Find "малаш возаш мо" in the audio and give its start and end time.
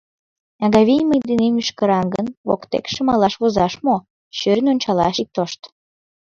3.09-3.95